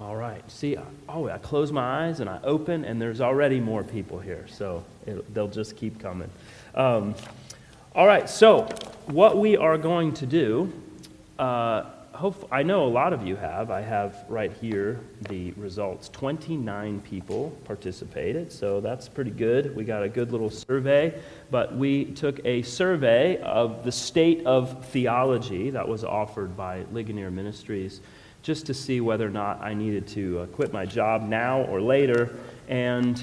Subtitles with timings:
[0.00, 0.48] All right.
[0.48, 0.76] See,
[1.08, 4.84] oh, I close my eyes and I open, and there's already more people here, so
[5.06, 6.30] it, they'll just keep coming.
[6.76, 7.16] Um,
[7.96, 8.68] all right, so
[9.06, 10.72] what we are going to do,
[11.40, 11.82] uh,
[12.12, 13.72] hope, I know a lot of you have.
[13.72, 16.08] I have right here the results.
[16.10, 19.74] 29 people participated, so that's pretty good.
[19.74, 21.20] We got a good little survey,
[21.50, 27.32] but we took a survey of the state of theology that was offered by Ligonier
[27.32, 28.00] Ministries
[28.42, 31.80] just to see whether or not I needed to uh, quit my job now or
[31.80, 32.36] later.
[32.68, 33.22] And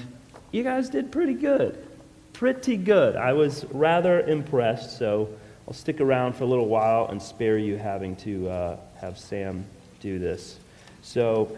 [0.51, 1.85] you guys did pretty good.
[2.33, 3.15] Pretty good.
[3.15, 5.29] I was rather impressed, so
[5.67, 9.65] I'll stick around for a little while and spare you having to uh, have Sam
[9.99, 10.59] do this.
[11.01, 11.57] So,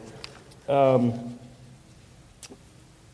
[0.70, 1.38] um,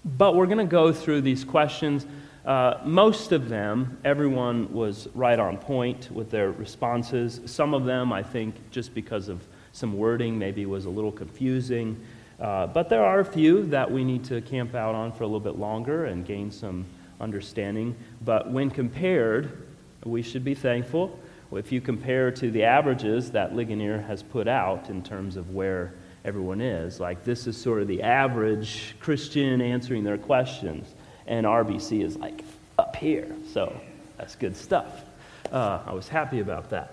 [0.04, 2.06] but we're going to go through these questions.
[2.46, 7.40] Uh, most of them, everyone was right on point with their responses.
[7.46, 9.42] Some of them, I think, just because of
[9.74, 12.00] some wording maybe was a little confusing.
[12.40, 15.28] Uh, but there are a few that we need to camp out on for a
[15.28, 16.86] little bit longer and gain some
[17.20, 17.96] understanding.
[18.24, 19.66] But when compared,
[20.06, 21.20] we should be thankful.
[21.52, 25.94] If you compare to the averages that Ligonier has put out in terms of where
[26.26, 30.88] everyone is, like this is sort of the average Christian answering their questions,
[31.28, 32.44] and RBC is like
[32.80, 33.36] up here.
[33.52, 33.80] So
[34.18, 35.04] that's good stuff.
[35.52, 36.93] Uh, I was happy about that.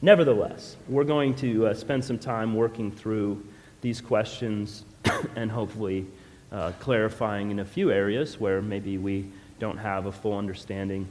[0.00, 3.44] Nevertheless, we're going to uh, spend some time working through
[3.80, 4.84] these questions
[5.36, 6.06] and hopefully
[6.52, 11.08] uh, clarifying in a few areas where maybe we don't have a full understanding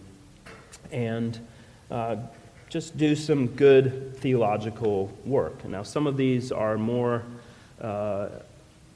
[0.94, 1.46] and
[1.92, 2.16] uh,
[2.70, 5.66] just do some good theological work.
[5.66, 7.24] Now, some of these are more
[7.82, 8.30] uh,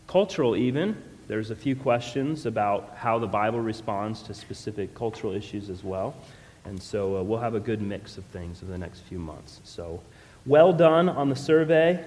[0.07, 0.95] cultural, even.
[1.27, 6.15] There's a few questions about how the Bible responds to specific cultural issues as well.
[6.65, 9.61] And so uh, we'll have a good mix of things over the next few months.
[9.63, 10.01] So,
[10.45, 12.03] well done on the survey.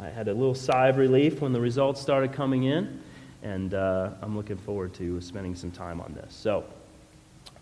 [0.00, 3.00] I had a little sigh of relief when the results started coming in,
[3.42, 6.34] and uh, I'm looking forward to spending some time on this.
[6.34, 6.64] So,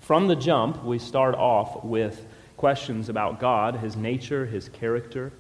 [0.01, 2.25] from the jump, we start off with
[2.57, 5.33] questions about God, His nature, His character,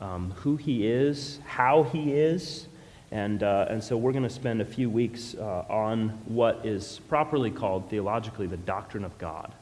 [0.00, 2.66] um, who He is, how He is.
[3.12, 7.00] And, uh, and so we're going to spend a few weeks uh, on what is
[7.08, 9.52] properly called theologically the doctrine of God.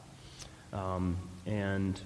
[0.73, 1.99] Um, and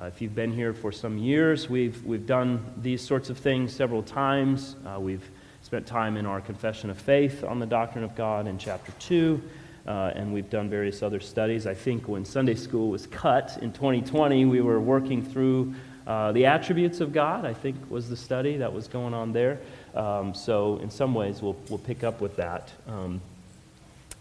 [0.00, 3.72] uh, if you've been here for some years, we've, we've done these sorts of things
[3.72, 4.76] several times.
[4.86, 5.28] Uh, we've
[5.62, 9.42] spent time in our confession of faith on the doctrine of God in chapter 2,
[9.86, 11.66] uh, and we've done various other studies.
[11.66, 15.74] I think when Sunday school was cut in 2020, we were working through
[16.06, 19.60] uh, the attributes of God, I think was the study that was going on there.
[19.94, 22.70] Um, so, in some ways, we'll, we'll pick up with that.
[22.88, 23.20] Um,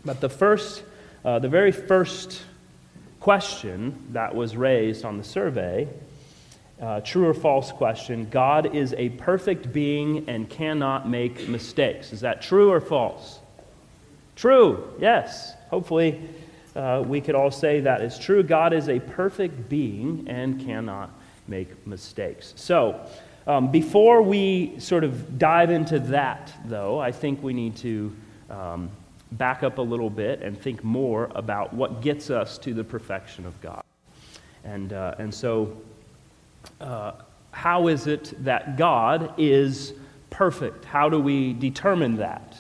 [0.06, 0.84] but the first,
[1.26, 2.44] uh, the very first
[3.22, 5.88] question that was raised on the survey
[6.82, 12.12] uh, true or false question God is a perfect being and cannot make mistakes.
[12.12, 13.40] Is that true or false?
[14.36, 15.54] True, yes.
[15.70, 16.20] Hopefully,
[16.76, 18.42] uh, we could all say that is true.
[18.42, 21.12] God is a perfect being and cannot
[21.48, 22.54] make mistakes.
[22.56, 23.00] So,
[23.46, 28.16] um, before we sort of dive into that, though, I think we need to
[28.50, 28.90] um,
[29.34, 33.46] back up a little bit and think more about what gets us to the perfection
[33.46, 33.84] of God.
[34.64, 35.78] And, uh, and so,
[36.80, 37.14] uh,
[37.52, 39.94] how is it that God is
[40.30, 40.86] perfect?
[40.86, 42.58] How do we determine that?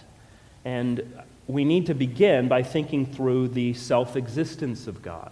[0.66, 5.32] And we need to begin by thinking through the self existence of God.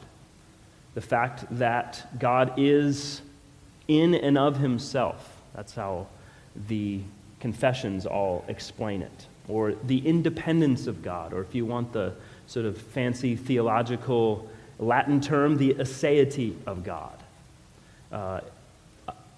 [0.95, 3.21] The fact that God is
[3.87, 5.41] in and of himself.
[5.55, 6.07] That's how
[6.67, 7.01] the
[7.39, 12.13] confessions all explain it or the independence of God, or if you want the
[12.47, 14.49] sort of fancy theological
[14.79, 17.17] Latin term, the aseity of God.
[18.11, 18.41] Uh,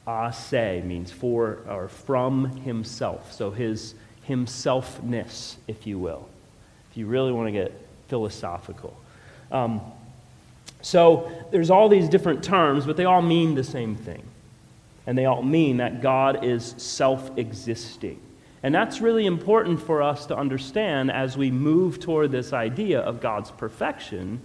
[0.08, 3.96] ase means for or from himself, so his
[4.28, 6.28] himselfness, if you will,
[6.90, 7.74] if you really want to get
[8.08, 8.96] philosophical.
[9.52, 9.82] Um,
[10.82, 14.24] so there's all these different terms, but they all mean the same thing.
[15.06, 18.20] And they all mean that God is self existing.
[18.64, 23.20] And that's really important for us to understand as we move toward this idea of
[23.20, 24.40] God's perfection,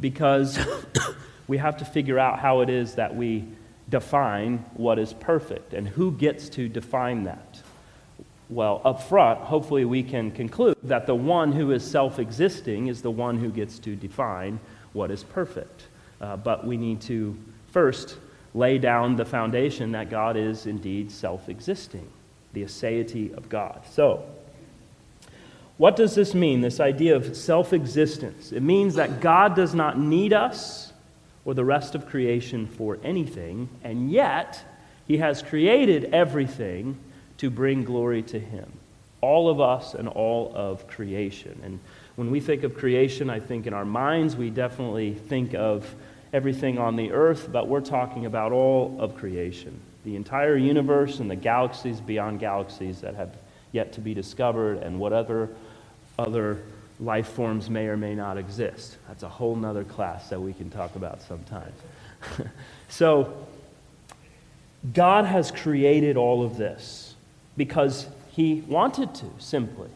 [0.00, 0.58] because
[1.46, 3.44] we have to figure out how it is that we
[3.88, 7.62] define what is perfect and who gets to define that.
[8.50, 13.02] Well, up front, hopefully we can conclude that the one who is self existing is
[13.02, 14.58] the one who gets to define
[14.92, 15.86] what is perfect.
[16.20, 17.36] Uh, but we need to
[17.68, 18.16] first
[18.52, 22.08] lay down the foundation that God is indeed self existing
[22.54, 23.82] the aseity of God.
[23.90, 24.24] So,
[25.76, 28.52] what does this mean, this idea of self existence?
[28.52, 30.92] It means that God does not need us
[31.44, 34.64] or the rest of creation for anything, and yet
[35.06, 36.96] He has created everything
[37.38, 38.72] to bring glory to Him.
[39.20, 41.58] all of us and all of creation.
[41.64, 41.80] And
[42.16, 45.94] when we think of creation, I think in our minds we definitely think of
[46.32, 51.30] everything on the earth, but we're talking about all of creation the entire universe and
[51.30, 53.36] the galaxies beyond galaxies that have
[53.72, 55.48] yet to be discovered and whatever
[56.18, 56.62] other
[57.00, 58.96] life forms may or may not exist.
[59.08, 61.72] That's a whole nother class that we can talk about sometime.
[62.88, 63.46] so,
[64.92, 67.14] God has created all of this
[67.56, 69.88] because He wanted to, simply.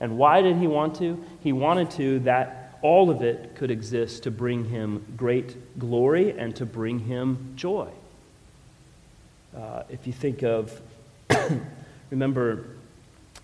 [0.00, 1.22] And why did He want to?
[1.40, 6.56] He wanted to that all of it could exist to bring Him great glory and
[6.56, 7.88] to bring Him joy.
[9.56, 10.80] Uh, if you think of,
[12.10, 12.64] remember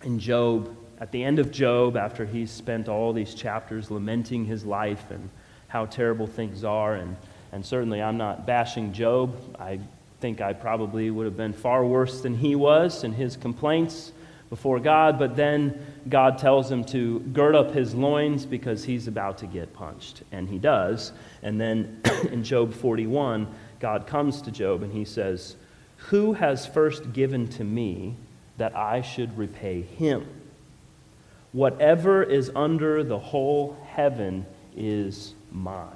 [0.02, 4.64] in Job, at the end of Job, after he's spent all these chapters lamenting his
[4.64, 5.28] life and
[5.68, 7.16] how terrible things are, and,
[7.52, 9.36] and certainly I'm not bashing Job.
[9.60, 9.80] I
[10.20, 14.12] think I probably would have been far worse than he was in his complaints
[14.48, 15.78] before God, but then
[16.08, 20.48] God tells him to gird up his loins because he's about to get punched, and
[20.48, 21.12] he does.
[21.42, 22.00] And then
[22.32, 23.46] in Job 41,
[23.78, 25.56] God comes to Job and he says,
[26.06, 28.16] Who has first given to me
[28.56, 30.26] that I should repay him?
[31.52, 34.46] Whatever is under the whole heaven
[34.76, 35.92] is mine.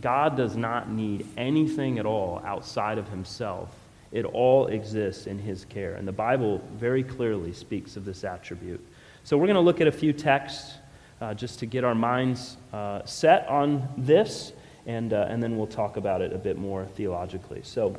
[0.00, 3.74] God does not need anything at all outside of himself.
[4.12, 5.94] It all exists in his care.
[5.94, 8.84] And the Bible very clearly speaks of this attribute.
[9.24, 10.74] So we're going to look at a few texts
[11.20, 14.52] uh, just to get our minds uh, set on this,
[14.86, 17.60] and, uh, and then we'll talk about it a bit more theologically.
[17.64, 17.96] So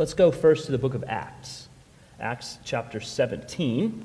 [0.00, 1.68] let's go first to the book of Acts,
[2.18, 4.02] Acts chapter 17.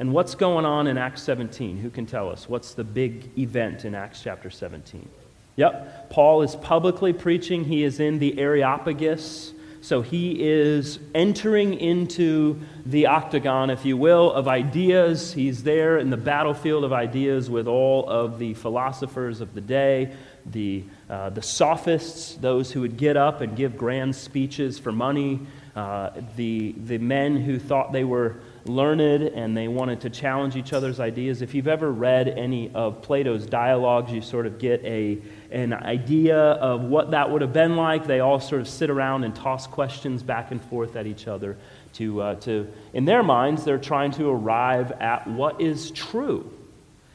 [0.00, 1.76] And what's going on in Acts 17?
[1.76, 2.48] Who can tell us?
[2.48, 5.08] What's the big event in Acts chapter 17?
[5.54, 7.62] Yep, Paul is publicly preaching.
[7.62, 9.52] He is in the Areopagus.
[9.80, 15.32] So he is entering into the octagon, if you will, of ideas.
[15.32, 20.12] He's there in the battlefield of ideas with all of the philosophers of the day,
[20.52, 25.40] the, uh, the sophists, those who would get up and give grand speeches for money,
[25.76, 28.36] uh, the, the men who thought they were
[28.66, 31.42] learned and they wanted to challenge each other's ideas.
[31.42, 35.18] If you've ever read any of Plato's dialogues, you sort of get a,
[35.50, 38.06] an idea of what that would have been like.
[38.06, 41.56] They all sort of sit around and toss questions back and forth at each other.
[41.94, 46.50] To, uh, to, in their minds, they're trying to arrive at what is true.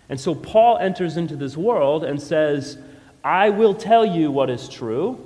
[0.10, 2.78] And so Paul enters into this world and says,
[3.26, 5.20] I will tell you what is true.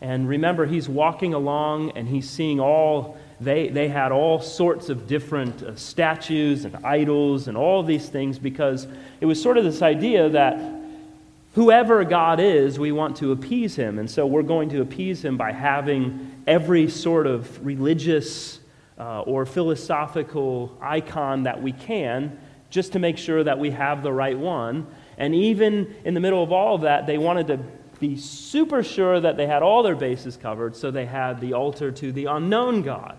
[0.00, 5.06] And remember, he's walking along and he's seeing all they, they had all sorts of
[5.06, 8.86] different uh, statues and idols and all these things because
[9.20, 10.58] it was sort of this idea that
[11.54, 13.98] whoever God is, we want to appease him.
[13.98, 18.60] And so we're going to appease him by having every sort of religious
[18.98, 22.38] uh, or philosophical icon that we can
[22.70, 24.86] just to make sure that we have the right one.
[25.18, 27.58] And even in the middle of all of that, they wanted to
[28.00, 31.90] be super sure that they had all their bases covered, so they had the altar
[31.92, 33.18] to the unknown God.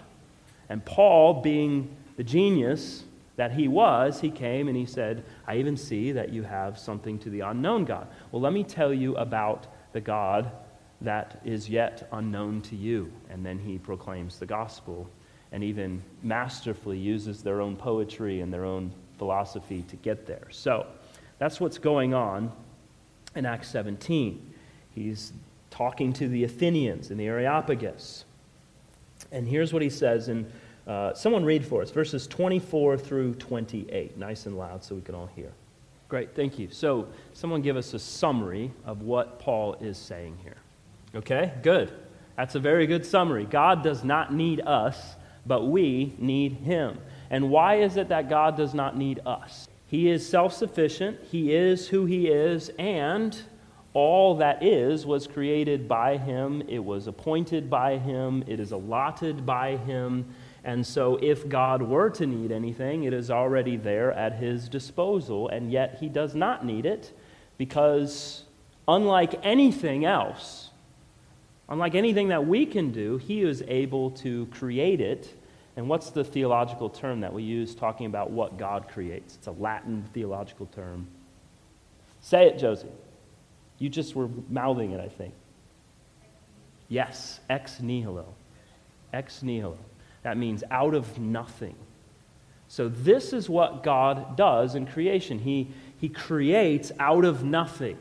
[0.69, 3.03] And Paul, being the genius
[3.35, 7.19] that he was, he came and he said, I even see that you have something
[7.19, 8.07] to the unknown God.
[8.31, 10.51] Well, let me tell you about the God
[11.01, 13.11] that is yet unknown to you.
[13.29, 15.09] And then he proclaims the gospel
[15.51, 20.47] and even masterfully uses their own poetry and their own philosophy to get there.
[20.49, 20.87] So
[21.37, 22.51] that's what's going on
[23.35, 24.53] in Acts 17.
[24.91, 25.33] He's
[25.69, 28.25] talking to the Athenians in the Areopagus.
[29.31, 30.49] And here's what he says in
[30.87, 35.15] uh, someone read for us verses 24 through 28, nice and loud so we can
[35.15, 35.51] all hear.
[36.07, 36.69] Great, thank you.
[36.69, 40.57] So, someone give us a summary of what Paul is saying here.
[41.15, 41.91] Okay, good.
[42.37, 43.45] That's a very good summary.
[43.45, 45.15] God does not need us,
[45.47, 46.99] but we need him.
[47.31, 49.67] And why is it that God does not need us?
[49.87, 53.37] He is self sufficient, He is who He is, and
[53.95, 59.45] all that is was created by him, it was appointed by him, it is allotted
[59.45, 60.25] by him.
[60.65, 65.47] And so, if God were to need anything, it is already there at his disposal,
[65.47, 67.17] and yet he does not need it
[67.57, 68.43] because,
[68.85, 70.71] unlike anything else,
[71.69, 75.33] unlike anything that we can do, he is able to create it.
[75.77, 79.35] And what's the theological term that we use talking about what God creates?
[79.35, 81.07] It's a Latin theological term.
[82.21, 82.87] Say it, Josie.
[83.77, 85.33] You just were mouthing it, I think.
[86.87, 88.25] Yes, ex nihilo.
[89.11, 89.77] Ex nihilo.
[90.23, 91.75] That means out of nothing.
[92.67, 95.39] So, this is what God does in creation.
[95.39, 95.67] He,
[95.99, 97.97] he creates out of nothing.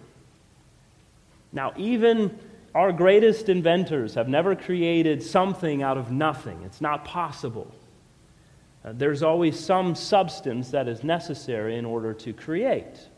[1.53, 2.39] Now, even
[2.75, 6.63] our greatest inventors have never created something out of nothing.
[6.65, 7.73] It's not possible.
[8.85, 13.09] Uh, there's always some substance that is necessary in order to create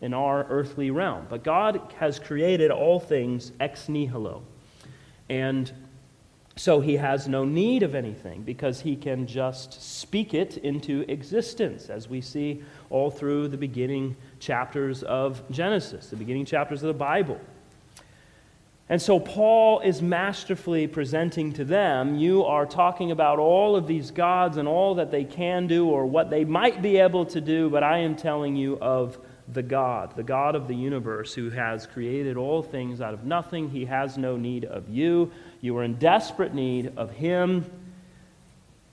[0.00, 1.26] in our earthly realm.
[1.30, 4.42] But God has created all things ex nihilo.
[5.28, 5.72] And
[6.56, 11.88] so he has no need of anything because he can just speak it into existence,
[11.88, 16.94] as we see all through the beginning chapters of Genesis, the beginning chapters of the
[16.94, 17.40] Bible.
[18.88, 24.12] And so Paul is masterfully presenting to them you are talking about all of these
[24.12, 27.68] gods and all that they can do or what they might be able to do,
[27.68, 29.18] but I am telling you of
[29.52, 33.70] the God, the God of the universe, who has created all things out of nothing.
[33.70, 35.32] He has no need of you.
[35.60, 37.64] You are in desperate need of Him,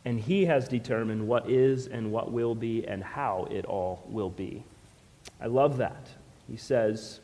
[0.05, 4.29] and He has determined what is and what will be and how it all will
[4.29, 4.63] be.
[5.41, 6.07] I love that.
[6.47, 7.19] He says,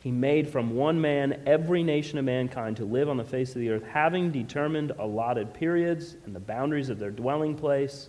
[0.00, 3.60] He made from one man every nation of mankind to live on the face of
[3.60, 8.08] the earth, having determined allotted periods and the boundaries of their dwelling place,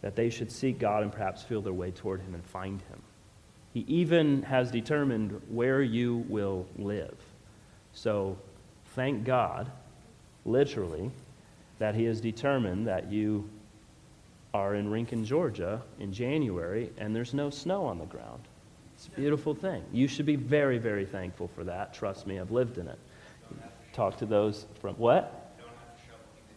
[0.00, 3.02] that they should seek God and perhaps feel their way toward Him and find Him.
[3.74, 7.16] He even has determined where you will live.
[7.92, 8.38] So
[8.94, 9.70] thank God,
[10.46, 11.10] literally,
[11.78, 13.48] that He has determined that you
[14.54, 18.42] are in Rincon, Georgia in January and there's no snow on the ground.
[19.00, 19.82] It's a beautiful thing.
[19.94, 21.94] You should be very, very thankful for that.
[21.94, 22.98] Trust me, I've lived in it.
[23.94, 25.56] Talk to those from what?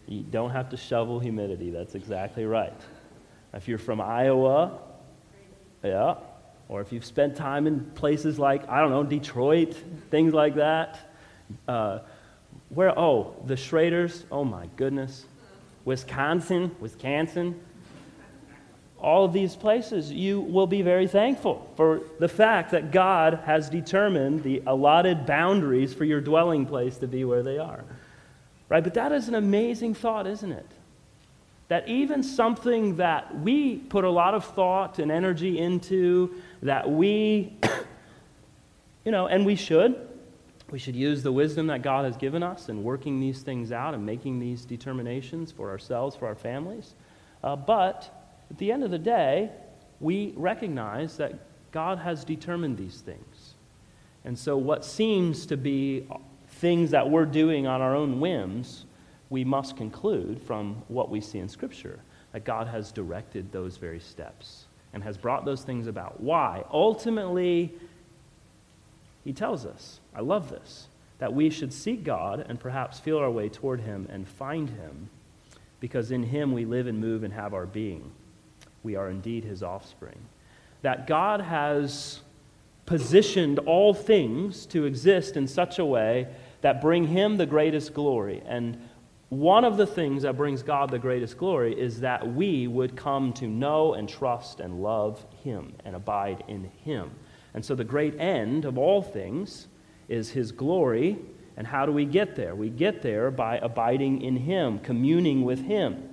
[0.09, 1.69] You don't have to shovel humidity.
[1.71, 2.75] That's exactly right.
[3.53, 4.77] If you're from Iowa,
[5.85, 6.15] yeah,
[6.67, 9.77] or if you've spent time in places like, I don't know, Detroit,
[10.11, 11.13] things like that.
[11.65, 11.99] Uh,
[12.67, 15.27] where, oh, the Schraders, oh my goodness.
[15.85, 17.61] Wisconsin, Wisconsin.
[19.03, 23.69] All of these places, you will be very thankful for the fact that God has
[23.69, 27.83] determined the allotted boundaries for your dwelling place to be where they are.
[28.69, 28.81] Right?
[28.81, 30.65] But that is an amazing thought, isn't it?
[31.67, 37.53] That even something that we put a lot of thought and energy into, that we,
[39.03, 39.95] you know, and we should,
[40.71, 43.93] we should use the wisdom that God has given us in working these things out
[43.93, 46.95] and making these determinations for ourselves, for our families.
[47.43, 49.51] Uh, but at the end of the day,
[49.99, 51.33] we recognize that
[51.71, 53.55] God has determined these things.
[54.25, 56.07] And so, what seems to be
[56.47, 58.85] things that we're doing on our own whims,
[59.29, 61.99] we must conclude from what we see in Scripture
[62.31, 66.21] that God has directed those very steps and has brought those things about.
[66.21, 66.63] Why?
[66.71, 67.73] Ultimately,
[69.23, 70.87] he tells us, I love this,
[71.19, 75.09] that we should seek God and perhaps feel our way toward him and find him,
[75.79, 78.11] because in him we live and move and have our being.
[78.83, 80.19] We are indeed his offspring.
[80.81, 82.19] That God has
[82.85, 86.27] positioned all things to exist in such a way
[86.61, 88.43] that bring him the greatest glory.
[88.45, 88.77] And
[89.33, 93.33] one of the things that brings God the greatest glory is that we would come
[93.33, 97.09] to know and trust and love Him and abide in Him.
[97.55, 99.67] And so, the great end of all things
[100.07, 101.17] is His glory.
[101.57, 102.53] And how do we get there?
[102.53, 106.09] We get there by abiding in Him, communing with Him.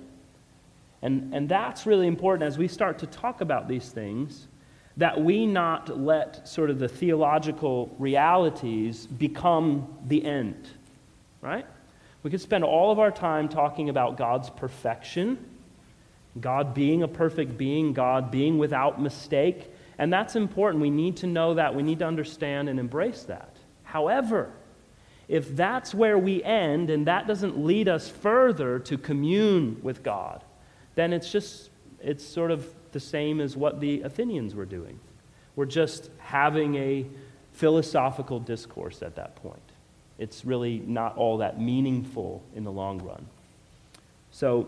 [1.01, 4.47] And, and that's really important as we start to talk about these things,
[4.97, 10.69] that we not let sort of the theological realities become the end,
[11.41, 11.65] right?
[12.23, 15.43] We could spend all of our time talking about God's perfection,
[16.39, 19.71] God being a perfect being, God being without mistake.
[19.97, 20.81] And that's important.
[20.81, 21.73] We need to know that.
[21.73, 23.55] We need to understand and embrace that.
[23.83, 24.51] However,
[25.27, 30.43] if that's where we end and that doesn't lead us further to commune with God,
[30.95, 31.69] then it's just,
[32.01, 34.99] it's sort of the same as what the Athenians were doing.
[35.55, 37.05] We're just having a
[37.53, 39.61] philosophical discourse at that point
[40.21, 43.25] it's really not all that meaningful in the long run.
[44.29, 44.67] So,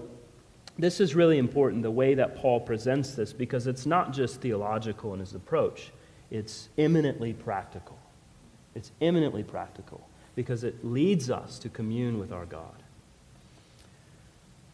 [0.79, 5.13] this is really important, the way that Paul presents this, because it's not just theological
[5.13, 5.91] in his approach,
[6.31, 7.99] it's eminently practical.
[8.73, 12.82] It's eminently practical because it leads us to commune with our God.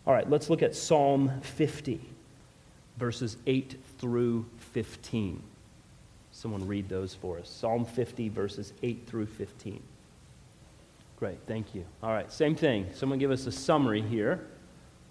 [0.10, 2.02] All right, let's look at Psalm 50,
[2.98, 5.40] verses 8 through 15.
[6.32, 7.48] Someone read those for us.
[7.48, 9.80] Psalm 50, verses 8 through 15.
[11.20, 11.86] Great, thank you.
[12.02, 12.88] All right, same thing.
[12.96, 14.48] Someone give us a summary here.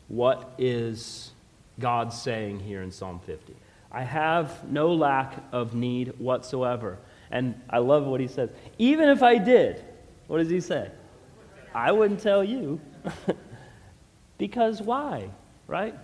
[0.09, 1.31] What is
[1.79, 3.55] God saying here in Psalm 50?
[3.93, 6.99] I have no lack of need whatsoever.
[7.31, 8.51] And I love what he says.
[8.79, 9.85] Even if I did,
[10.27, 10.91] what does he say?
[11.73, 12.81] I wouldn't tell you.
[14.39, 15.31] because why?
[15.67, 15.95] Right?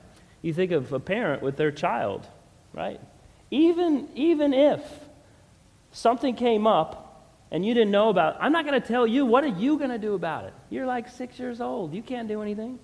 [0.42, 2.26] You think of a parent with their child,
[2.74, 3.00] right?
[3.50, 4.80] Even, even if
[5.92, 9.24] something came up and you didn't know about it, I'm not going to tell you.
[9.24, 10.52] What are you going to do about it?
[10.70, 11.94] You're like six years old.
[11.94, 12.78] You can't do anything.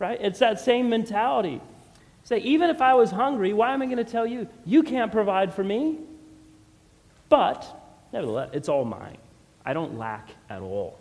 [0.00, 0.18] right?
[0.20, 1.60] It's that same mentality.
[2.24, 4.48] Say, even if I was hungry, why am I going to tell you?
[4.66, 5.98] You can't provide for me.
[7.28, 7.64] But,
[8.12, 9.18] nevertheless, it's all mine.
[9.64, 10.98] I don't lack at all.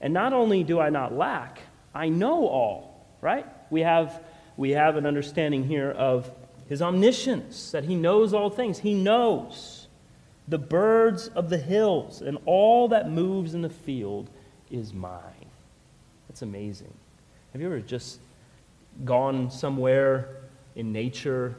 [0.00, 1.60] And not only do I not lack,
[1.94, 2.93] I know all,
[3.24, 3.46] right?
[3.70, 4.22] We have,
[4.58, 6.30] we have an understanding here of
[6.68, 8.78] his omniscience, that he knows all things.
[8.78, 9.88] He knows
[10.46, 14.28] the birds of the hills and all that moves in the field
[14.70, 15.46] is mine.
[16.28, 16.92] That's amazing.
[17.52, 18.20] Have you ever just
[19.04, 20.28] gone somewhere
[20.76, 21.56] in nature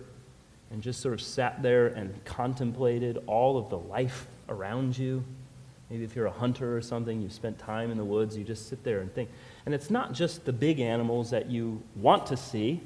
[0.70, 5.24] and just sort of sat there and contemplated all of the life around you?
[5.90, 8.70] Maybe if you're a hunter or something, you've spent time in the woods, you just
[8.70, 9.30] sit there and think.
[9.66, 12.82] And it's not just the big animals that you want to see,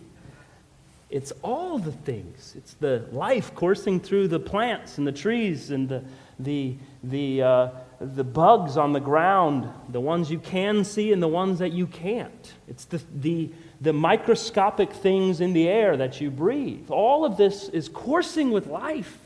[1.09, 2.53] it's all the things.
[2.55, 6.03] It's the life coursing through the plants and the trees and the,
[6.37, 7.69] the, the, uh,
[7.99, 11.87] the bugs on the ground, the ones you can see and the ones that you
[11.87, 12.53] can't.
[12.67, 16.91] It's the, the, the microscopic things in the air that you breathe.
[16.91, 19.17] All of this is coursing with life.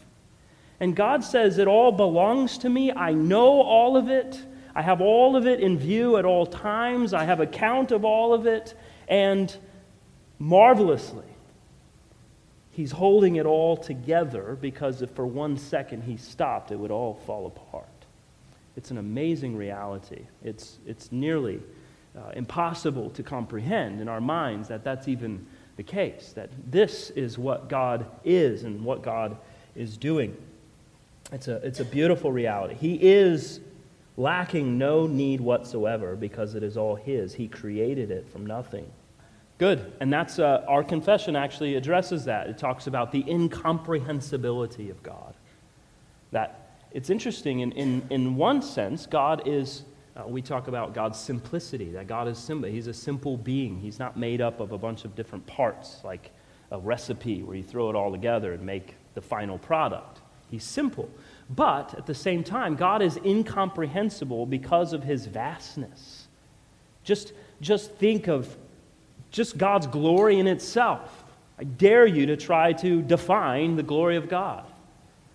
[0.79, 2.91] And God says, It all belongs to me.
[2.93, 4.41] I know all of it.
[4.75, 7.13] I have all of it in view at all times.
[7.13, 8.74] I have a count of all of it.
[9.08, 9.56] And
[10.39, 11.25] marvelously,
[12.72, 17.13] He's holding it all together because if for one second He stopped, it would all
[17.25, 17.86] fall apart.
[18.75, 20.22] It's an amazing reality.
[20.44, 21.62] It's, it's nearly
[22.18, 25.46] uh, impossible to comprehend in our minds that that's even
[25.77, 29.38] the case, that this is what God is and what God
[29.75, 30.36] is doing.
[31.32, 32.75] It's a, it's a beautiful reality.
[32.75, 33.60] He is
[34.17, 37.34] lacking no need whatsoever because it is all His.
[37.34, 38.91] He created it from nothing.
[39.58, 39.93] Good.
[40.00, 42.48] And that's uh, our confession actually addresses that.
[42.48, 45.36] It talks about the incomprehensibility of God.
[46.32, 49.84] That it's interesting, in, in, in one sense, God is,
[50.15, 52.70] uh, we talk about God's simplicity, that God is simple.
[52.70, 53.79] He's a simple being.
[53.79, 56.32] He's not made up of a bunch of different parts, like
[56.72, 60.21] a recipe where you throw it all together and make the final product.
[60.49, 61.10] He's simple.
[61.49, 66.27] But at the same time, God is incomprehensible because of his vastness.
[67.03, 68.56] Just, just think of
[69.32, 71.23] just God's glory in itself.
[71.60, 74.65] I dare you to try to define the glory of God.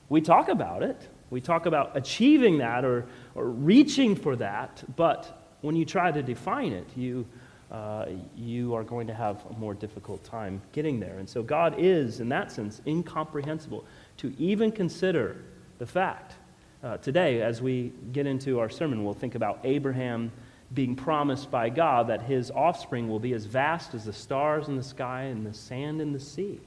[0.09, 5.39] We talk about it, we talk about achieving that or, or reaching for that, but
[5.61, 7.27] when you try to define it, you,
[7.71, 11.19] uh, you are going to have a more difficult time getting there.
[11.19, 13.85] And so God is, in that sense, incomprehensible.
[14.19, 15.37] To even consider
[15.79, 16.35] the fact,
[16.83, 20.31] uh, today, as we get into our sermon, we'll think about Abraham
[20.75, 24.77] being promised by God that his offspring will be as vast as the stars in
[24.77, 26.61] the sky and the sand in the sea.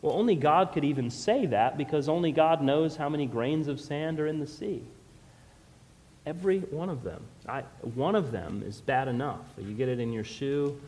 [0.00, 3.80] Well, only God could even say that because only God knows how many grains of
[3.80, 4.82] sand are in the sea.
[6.24, 7.24] Every one of them.
[7.48, 9.44] I, one of them is bad enough.
[9.58, 10.78] You get it in your shoe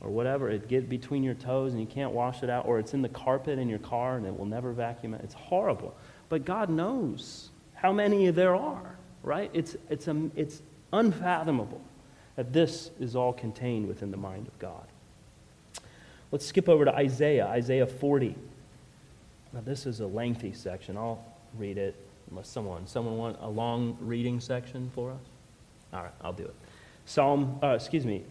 [0.00, 2.92] or whatever, it get between your toes and you can't wash it out, or it's
[2.92, 5.20] in the carpet in your car and it will never vacuum it.
[5.24, 5.94] It's horrible.
[6.34, 9.52] But God knows how many there are, right?
[9.54, 11.80] It's, it's, a, it's unfathomable
[12.34, 14.84] that this is all contained within the mind of God.
[16.32, 18.34] Let's skip over to Isaiah, Isaiah 40.
[19.52, 20.96] Now, this is a lengthy section.
[20.96, 21.24] I'll
[21.56, 21.94] read it
[22.32, 25.20] unless someone, someone want a long reading section for us?
[25.92, 26.54] All right, I'll do it.
[27.06, 28.24] Psalm, uh, excuse me,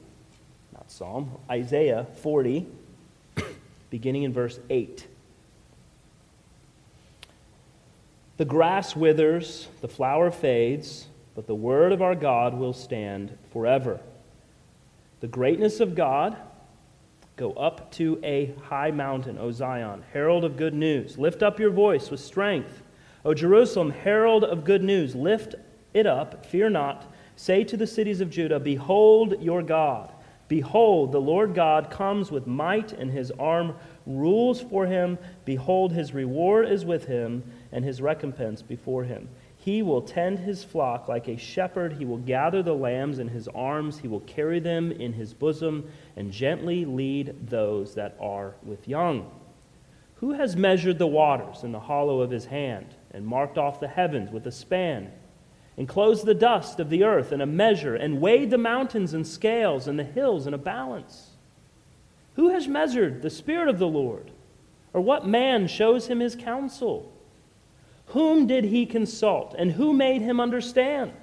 [0.73, 2.67] not Psalm, Isaiah 40,
[3.89, 5.07] beginning in verse 8.
[8.43, 14.01] The grass withers, the flower fades, but the word of our God will stand forever.
[15.21, 16.35] The greatness of God
[17.37, 21.17] Go up to a high mountain, O Zion, herald of good news.
[21.17, 22.83] Lift up your voice with strength.
[23.23, 25.15] O Jerusalem, herald of good news.
[25.15, 25.55] Lift
[25.93, 27.11] it up, fear not.
[27.37, 30.11] Say to the cities of Judah, Behold your God.
[30.49, 33.73] Behold, the Lord God comes with might, and his arm
[34.05, 35.17] rules for him.
[35.45, 39.27] Behold, his reward is with him, and his recompense before him.
[39.57, 41.93] He will tend his flock like a shepherd.
[41.93, 43.97] He will gather the lambs in his arms.
[43.97, 49.29] He will carry them in his bosom and gently lead those that are with young.
[50.15, 53.87] Who has measured the waters in the hollow of his hand and marked off the
[53.87, 55.11] heavens with a span?
[55.75, 59.87] Enclosed the dust of the earth in a measure and weighed the mountains in scales
[59.87, 61.31] and the hills in a balance?
[62.35, 64.31] Who has measured the Spirit of the Lord?
[64.93, 67.12] Or what man shows him his counsel?
[68.07, 71.13] Whom did he consult, and who made him understand?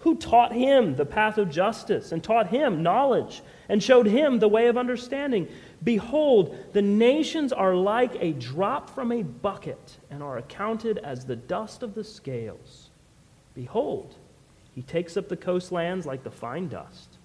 [0.00, 4.48] Who taught him the path of justice, and taught him knowledge, and showed him the
[4.48, 5.48] way of understanding?
[5.82, 11.36] Behold, the nations are like a drop from a bucket, and are accounted as the
[11.36, 12.90] dust of the scales.
[13.54, 14.16] Behold,
[14.74, 17.18] he takes up the coastlands like the fine dust.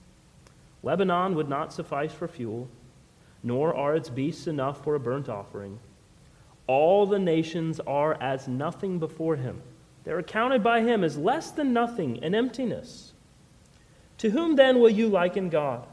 [0.84, 2.70] Lebanon would not suffice for fuel,
[3.42, 5.80] nor are its beasts enough for a burnt offering.
[6.70, 9.64] All the nations are as nothing before him.
[10.04, 13.14] They're accounted by him as less than nothing and emptiness.
[14.20, 15.88] To whom then will you liken God?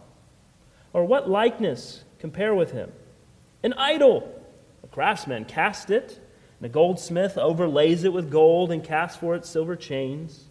[0.92, 2.92] Or what likeness compare with him?
[3.62, 4.30] An idol.
[4.84, 6.20] A craftsman cast it,
[6.58, 10.44] and a goldsmith overlays it with gold and casts for it silver chains.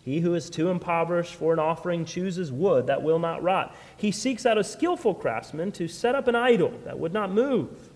[0.00, 3.76] He who is too impoverished for an offering chooses wood that will not rot.
[3.98, 7.90] He seeks out a skillful craftsman to set up an idol that would not move.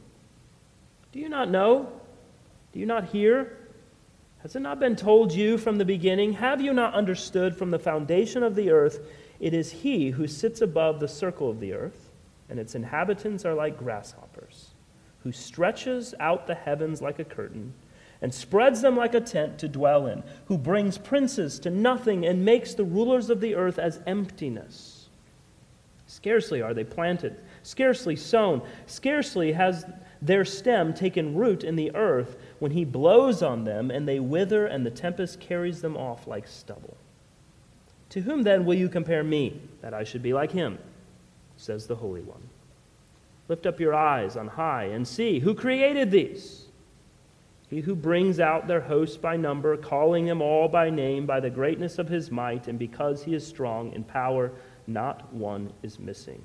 [1.12, 1.92] Do you not know?
[2.72, 3.58] Do you not hear?
[4.42, 6.32] Has it not been told you from the beginning?
[6.32, 9.00] Have you not understood from the foundation of the earth?
[9.38, 12.10] It is He who sits above the circle of the earth,
[12.48, 14.70] and its inhabitants are like grasshoppers,
[15.22, 17.74] who stretches out the heavens like a curtain
[18.22, 22.44] and spreads them like a tent to dwell in, who brings princes to nothing and
[22.44, 25.08] makes the rulers of the earth as emptiness.
[26.06, 29.84] Scarcely are they planted, scarcely sown, scarcely has
[30.22, 34.66] their stem taken root in the earth when he blows on them, and they wither,
[34.66, 36.96] and the tempest carries them off like stubble.
[38.10, 40.78] To whom then will you compare me, that I should be like him?
[41.56, 42.48] says the Holy One.
[43.48, 46.62] Lift up your eyes on high and see who created these
[47.72, 51.48] he who brings out their hosts by number, calling them all by name, by the
[51.48, 54.52] greatness of his might, and because he is strong in power,
[54.86, 56.44] not one is missing.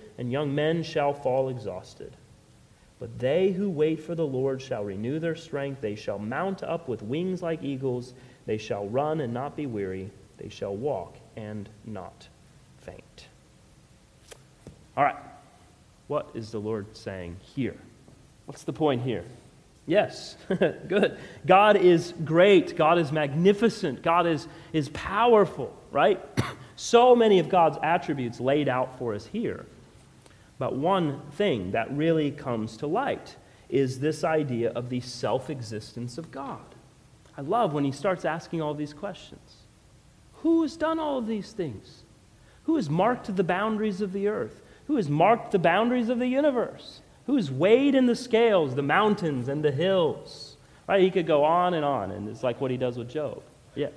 [0.21, 2.15] and young men shall fall exhausted.
[2.99, 5.81] But they who wait for the Lord shall renew their strength.
[5.81, 8.13] They shall mount up with wings like eagles.
[8.45, 10.11] They shall run and not be weary.
[10.37, 12.27] They shall walk and not
[12.77, 13.29] faint.
[14.95, 15.15] All right.
[16.05, 17.77] What is the Lord saying here?
[18.45, 19.25] What's the point here?
[19.87, 20.37] Yes,
[20.87, 21.17] good.
[21.47, 22.75] God is great.
[22.77, 24.03] God is magnificent.
[24.03, 26.23] God is, is powerful, right?
[26.75, 29.65] so many of God's attributes laid out for us here.
[30.61, 33.35] But one thing that really comes to light
[33.67, 36.75] is this idea of the self existence of God.
[37.35, 39.63] I love when he starts asking all these questions.
[40.43, 42.03] Who has done all of these things?
[42.65, 44.61] Who has marked the boundaries of the earth?
[44.91, 48.81] who has marked the boundaries of the universe, who has weighed in the scales the
[48.81, 50.57] mountains and the hills.
[50.85, 51.01] Right?
[51.01, 53.41] He could go on and on, and it's like what he does with Job.
[53.73, 53.87] Yeah.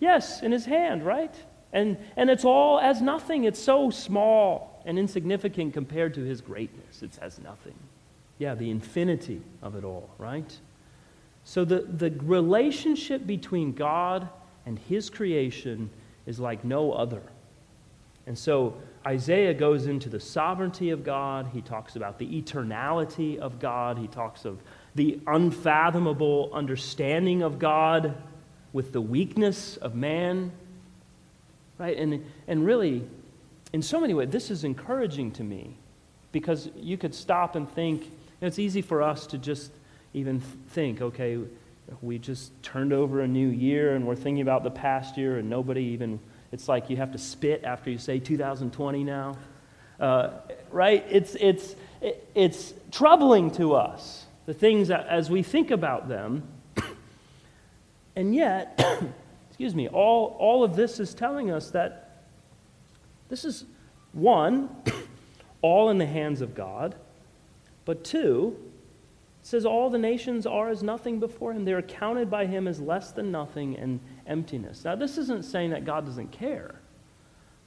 [0.00, 1.34] Yes, in his hand, right?
[1.74, 3.44] And, and it's all as nothing.
[3.44, 7.02] It's so small and insignificant compared to his greatness.
[7.02, 7.74] It's as nothing.
[8.38, 10.56] Yeah, the infinity of it all, right?
[11.44, 14.28] So the, the relationship between God
[14.66, 15.90] and his creation
[16.26, 17.22] is like no other.
[18.26, 21.48] And so Isaiah goes into the sovereignty of God.
[21.54, 23.96] He talks about the eternality of God.
[23.96, 24.60] He talks of
[24.94, 28.14] the unfathomable understanding of God
[28.74, 30.52] with the weakness of man.
[31.78, 31.96] Right?
[31.96, 33.08] And, and really,
[33.72, 35.76] in so many ways, this is encouraging to me
[36.32, 38.10] because you could stop and think, you
[38.42, 39.70] know, it's easy for us to just
[40.14, 41.38] even think, okay,
[42.02, 45.48] we just turned over a new year and we're thinking about the past year and
[45.48, 46.18] nobody even
[46.52, 49.36] it's like you have to spit after you say 2020 now.
[50.00, 50.30] Uh,
[50.70, 51.04] right?
[51.10, 51.74] It's, it's,
[52.34, 56.44] it's troubling to us, the things that, as we think about them.
[58.16, 58.82] and yet,
[59.50, 62.07] excuse me, all, all of this is telling us that
[63.28, 63.64] this is
[64.12, 64.70] one,
[65.62, 66.94] all in the hands of God,
[67.84, 68.56] but two,
[69.40, 71.64] it says all the nations are as nothing before him.
[71.64, 74.84] They're counted by him as less than nothing and emptiness.
[74.84, 76.74] Now, this isn't saying that God doesn't care,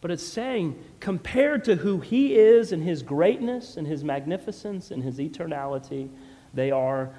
[0.02, 5.04] but it's saying compared to who he is and his greatness and his magnificence and
[5.04, 6.10] his eternality,
[6.54, 7.12] they are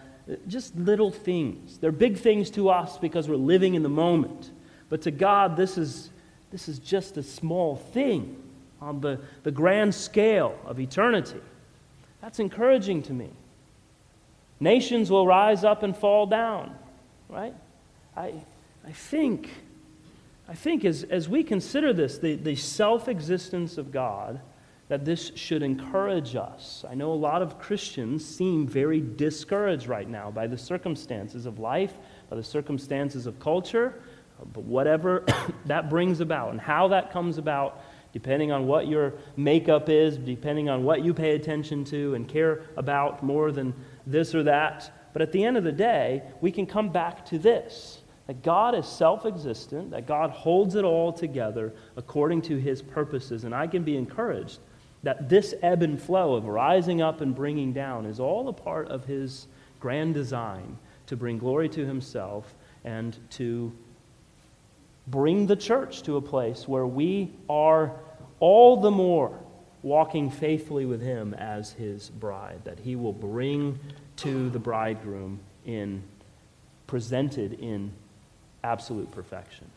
[0.47, 1.79] just little things.
[1.79, 4.51] They're big things to us because we're living in the moment.
[4.89, 6.11] But to God, this is,
[6.53, 8.37] this is just a small thing
[8.81, 11.41] on the, the grand scale of eternity.
[12.21, 13.31] That's encouraging to me.
[14.61, 16.77] Nations will rise up and fall down,
[17.29, 17.55] right?
[18.17, 18.35] I,
[18.87, 19.49] I think,
[20.49, 24.41] I think as, as we consider this, the, the self existence of God,
[24.89, 26.85] that this should encourage us.
[26.89, 31.59] I know a lot of Christians seem very discouraged right now by the circumstances of
[31.59, 31.95] life,
[32.29, 34.03] by the circumstances of culture,
[34.53, 35.25] But whatever
[35.67, 40.69] that brings about and how that comes about, depending on what your makeup is, depending
[40.69, 43.75] on what you pay attention to and care about more than
[44.07, 44.91] this or that.
[45.13, 48.75] But at the end of the day, we can come back to this that God
[48.75, 53.45] is self existent, that God holds it all together according to his purposes.
[53.45, 54.61] And I can be encouraged
[55.03, 58.89] that this ebb and flow of rising up and bringing down is all a part
[58.89, 59.49] of his
[59.81, 63.73] grand design to bring glory to himself and to
[65.07, 67.93] bring the church to a place where we are
[68.41, 69.39] all the more
[69.83, 73.79] walking faithfully with him as his bride, that he will bring
[74.17, 76.03] to the bridegroom in
[76.87, 77.91] presented in
[78.63, 79.71] absolute perfection.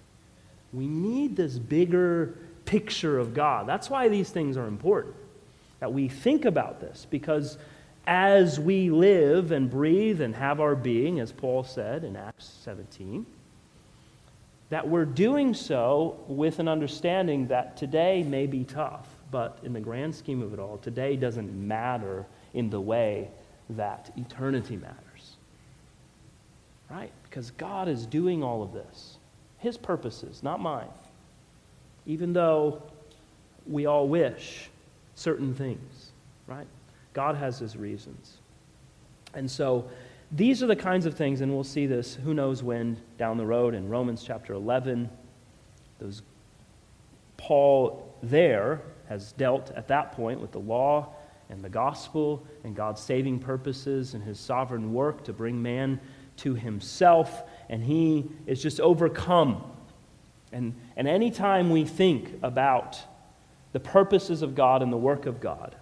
[0.74, 2.36] We need this bigger
[2.66, 3.68] picture of God.
[3.68, 5.16] That's why these things are important.
[5.80, 7.58] That we think about this because
[8.06, 13.26] as we live and breathe and have our being, as Paul said in Acts 17,
[14.70, 19.80] that we're doing so with an understanding that today may be tough, but in the
[19.80, 23.30] grand scheme of it all, today doesn't matter in the way
[23.72, 25.38] that eternity matters.
[26.90, 27.12] Right?
[27.24, 29.18] Because God is doing all of this.
[29.58, 30.90] His purposes, not mine.
[32.06, 32.84] Even though
[33.68, 34.70] we all wish
[35.16, 36.12] certain things,
[36.48, 36.68] right?
[37.14, 38.38] God has his reasons.
[39.34, 39.90] And so
[40.32, 43.46] these are the kinds of things, and we'll see this who knows when down the
[43.46, 45.10] road in Romans chapter 11.
[46.00, 46.22] Those
[47.38, 51.14] Paul there has dealt at that point with the law
[51.50, 56.00] and the gospel and God's saving purposes and his sovereign work to bring man
[56.38, 59.64] to himself, and he is just overcome.
[60.52, 63.00] And, and anytime we think about
[63.74, 65.76] the purposes of God and the work of God,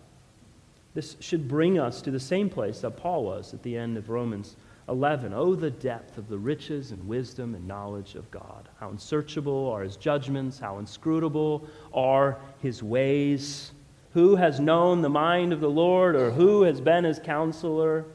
[0.93, 4.09] this should bring us to the same place that Paul was at the end of
[4.09, 4.55] Romans
[4.89, 5.33] 11.
[5.33, 8.69] Oh, the depth of the riches and wisdom and knowledge of God.
[8.79, 13.71] How unsearchable are his judgments, how inscrutable are his ways.
[14.13, 18.05] Who has known the mind of the Lord, or who has been his counselor?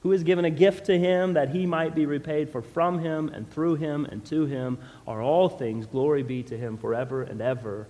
[0.00, 2.50] Who has given a gift to him that he might be repaid?
[2.50, 5.86] For from him and through him and to him are all things.
[5.86, 7.86] Glory be to him forever and ever.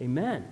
[0.00, 0.46] Amen.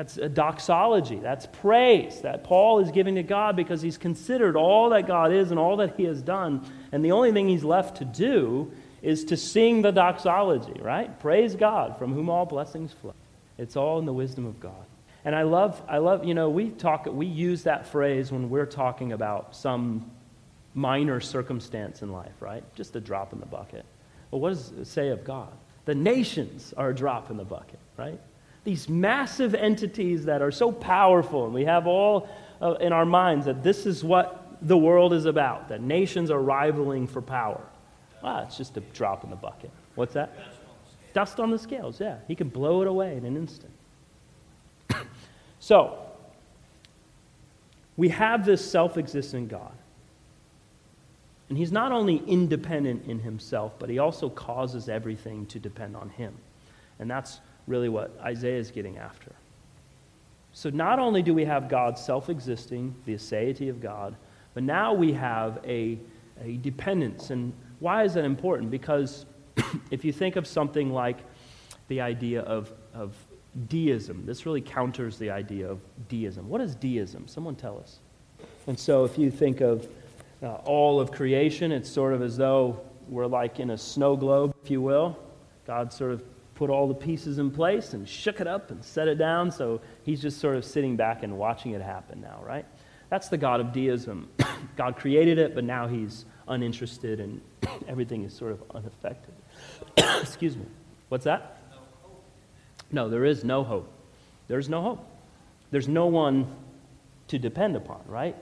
[0.00, 1.16] That's a doxology.
[1.16, 5.50] That's praise that Paul is giving to God because he's considered all that God is
[5.50, 6.64] and all that he has done.
[6.90, 11.20] And the only thing he's left to do is to sing the doxology, right?
[11.20, 13.12] Praise God from whom all blessings flow.
[13.58, 14.86] It's all in the wisdom of God.
[15.26, 18.64] And I love, I love, you know, we talk, we use that phrase when we're
[18.64, 20.10] talking about some
[20.72, 22.64] minor circumstance in life, right?
[22.74, 23.84] Just a drop in the bucket.
[24.30, 25.52] Well, what does it say of God?
[25.84, 28.18] The nations are a drop in the bucket, right?
[28.64, 32.28] These massive entities that are so powerful, and we have all
[32.60, 36.40] uh, in our minds that this is what the world is about, that nations are
[36.40, 37.62] rivaling for power.
[38.22, 39.70] Well, it's just a drop in the bucket.
[39.94, 40.36] What's that?
[41.14, 42.18] Dust on the scales, yeah.
[42.28, 43.72] He can blow it away in an instant.
[45.58, 45.98] so,
[47.96, 49.72] we have this self existent God.
[51.48, 56.08] And he's not only independent in himself, but he also causes everything to depend on
[56.10, 56.32] him.
[57.00, 59.32] And that's really what Isaiah is getting after.
[60.52, 64.16] So not only do we have God self existing, the aseity of God,
[64.52, 65.98] but now we have a,
[66.42, 67.30] a dependence.
[67.30, 68.70] And why is that important?
[68.70, 69.24] Because
[69.90, 71.18] if you think of something like
[71.88, 73.14] the idea of, of
[73.68, 76.48] deism, this really counters the idea of deism.
[76.48, 77.28] What is deism?
[77.28, 78.00] Someone tell us.
[78.66, 79.88] And so if you think of
[80.42, 84.54] uh, all of creation, it's sort of as though we're like in a snow globe,
[84.64, 85.16] if you will.
[85.66, 86.24] God sort of
[86.60, 89.50] put all the pieces in place and shook it up and set it down.
[89.50, 92.66] So he's just sort of sitting back and watching it happen now, right?
[93.08, 94.28] That's the God of deism.
[94.76, 97.40] God created it, but now he's uninterested and
[97.88, 99.32] everything is sort of unaffected.
[100.20, 100.66] Excuse me.
[101.08, 101.62] What's that?
[102.92, 103.90] No, there is no hope.
[104.46, 105.06] There's no hope.
[105.70, 106.46] There's no one
[107.28, 108.36] to depend upon, right?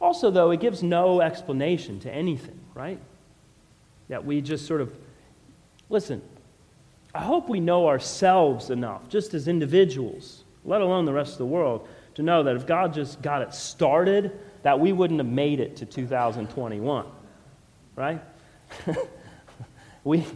[0.00, 3.00] Also, though, it gives no explanation to anything, right?
[4.08, 4.96] That we just sort of,
[5.88, 6.22] listen,
[7.14, 11.46] I hope we know ourselves enough, just as individuals, let alone the rest of the
[11.46, 15.60] world, to know that if God just got it started, that we wouldn't have made
[15.60, 17.06] it to 2021.
[17.94, 18.20] Right?
[20.04, 20.26] we,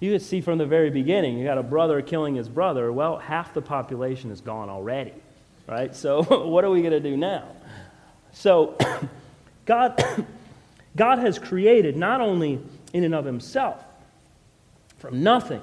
[0.00, 2.90] you could see from the very beginning, you got a brother killing his brother.
[2.92, 5.14] Well, half the population is gone already.
[5.68, 5.94] Right?
[5.94, 7.44] So, what are we going to do now?
[8.32, 8.76] So,
[9.64, 10.26] God,
[10.96, 12.60] God has created not only
[12.92, 13.84] in and of himself,
[14.98, 15.62] from nothing,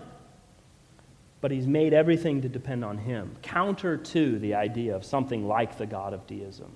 [1.42, 3.36] but he's made everything to depend on him.
[3.42, 6.76] Counter to the idea of something like the God of deism,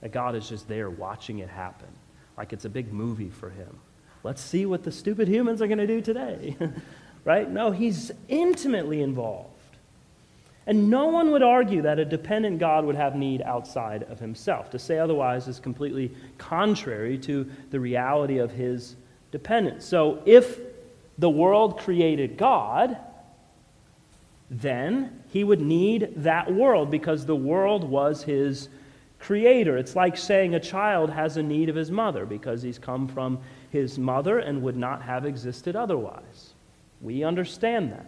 [0.00, 1.88] that God is just there watching it happen,
[2.36, 3.78] like it's a big movie for him.
[4.22, 6.56] Let's see what the stupid humans are going to do today.
[7.24, 7.50] right?
[7.50, 9.48] No, he's intimately involved.
[10.66, 14.70] And no one would argue that a dependent God would have need outside of himself.
[14.70, 18.94] To say otherwise is completely contrary to the reality of his
[19.32, 19.84] dependence.
[19.84, 20.60] So if
[21.18, 22.96] the world created God,
[24.52, 28.68] then he would need that world because the world was his
[29.18, 29.78] creator.
[29.78, 33.38] It's like saying a child has a need of his mother because he's come from
[33.70, 36.52] his mother and would not have existed otherwise.
[37.00, 38.06] We understand that.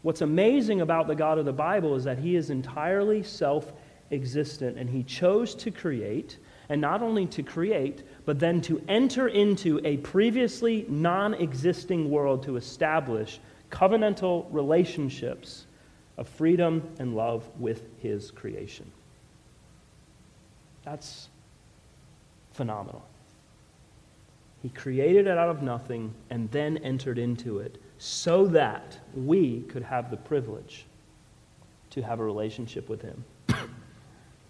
[0.00, 3.72] What's amazing about the God of the Bible is that he is entirely self
[4.10, 9.28] existent and he chose to create, and not only to create, but then to enter
[9.28, 15.66] into a previously non existing world to establish covenantal relationships
[16.16, 18.90] of freedom and love with his creation.
[20.84, 21.28] That's
[22.52, 23.04] phenomenal.
[24.62, 29.84] He created it out of nothing and then entered into it so that we could
[29.84, 30.84] have the privilege
[31.90, 33.24] to have a relationship with him.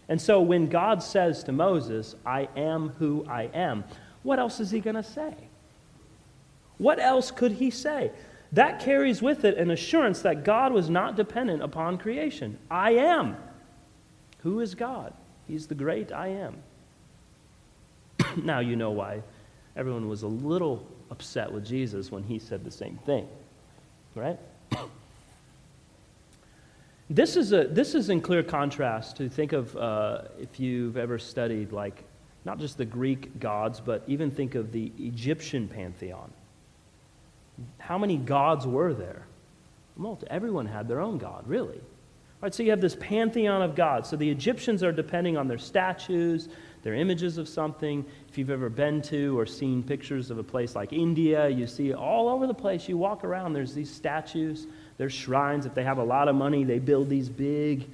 [0.09, 3.85] And so when God says to Moses, I am who I am,
[4.23, 5.35] what else is he going to say?
[6.79, 8.11] What else could he say?
[8.53, 12.59] That carries with it an assurance that God was not dependent upon creation.
[12.71, 13.37] I am.
[14.41, 15.13] Who is God?
[15.47, 16.63] He's the great I am.
[18.43, 19.23] now you know why
[19.77, 23.29] everyone was a little upset with Jesus when he said the same thing,
[24.15, 24.39] right?
[27.11, 31.19] This is, a, this is in clear contrast to think of uh, if you've ever
[31.19, 32.05] studied, like,
[32.45, 36.31] not just the Greek gods, but even think of the Egyptian pantheon.
[37.79, 39.27] How many gods were there?
[39.97, 41.79] Well, everyone had their own god, really.
[41.79, 44.11] All right, so you have this pantheon of gods.
[44.11, 46.49] So the Egyptians are depending on their statues,
[46.83, 48.05] they're images of something.
[48.29, 51.93] If you've ever been to or seen pictures of a place like India, you see
[51.93, 52.89] all over the place.
[52.89, 55.67] You walk around, there's these statues, there's shrines.
[55.67, 57.89] If they have a lot of money, they build these big,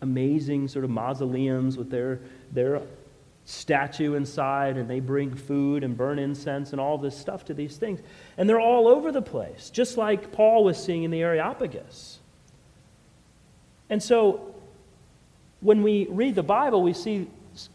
[0.00, 2.20] amazing sort of mausoleums with their,
[2.52, 2.82] their
[3.44, 7.76] statue inside, and they bring food and burn incense and all this stuff to these
[7.76, 8.00] things.
[8.38, 12.18] And they're all over the place, just like Paul was seeing in the Areopagus.
[13.88, 14.54] And so
[15.60, 17.28] when we read the Bible, we see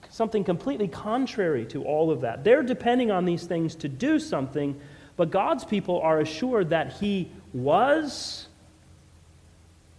[0.10, 2.44] something completely contrary to all of that.
[2.44, 4.80] They're depending on these things to do something,
[5.18, 8.48] but God's people are assured that He was,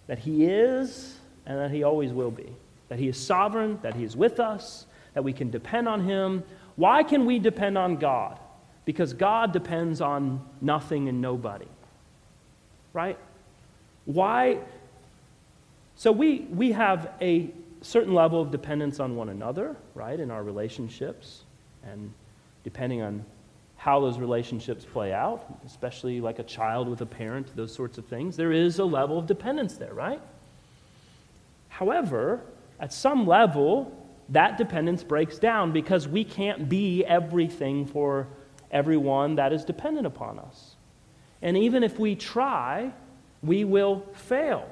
[0.07, 2.51] that He is, and that He always will be.
[2.89, 6.45] That He is sovereign, that He is with us, that we can depend on Him.
[6.77, 8.39] Why can we depend on God?
[8.85, 11.67] Because God depends on nothing and nobody.
[12.93, 13.19] Right?
[14.05, 14.59] Why?
[15.97, 17.51] So we, we have a
[17.87, 21.45] certain level of dependence on one another, right, in our relationships,
[21.85, 22.13] and
[22.65, 23.25] depending on
[23.77, 28.07] how those relationships play out, especially like a child with a parent, those sorts of
[28.07, 30.21] things, there is a level of dependence there, right?
[31.69, 32.41] However,
[32.81, 33.93] at some level,
[34.31, 38.27] that dependence breaks down because we can't be everything for
[38.73, 40.75] everyone that is dependent upon us.
[41.43, 42.93] And even if we try,
[43.43, 44.69] we will fail.